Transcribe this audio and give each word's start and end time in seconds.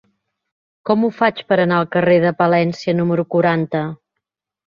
Com 0.89 1.03
ho 1.03 1.09
faig 1.17 1.41
per 1.51 1.57
anar 1.65 1.77
al 1.81 1.89
carrer 1.95 2.17
de 2.25 2.33
Palència 2.41 2.97
número 3.01 3.27
quaranta? 3.35 3.83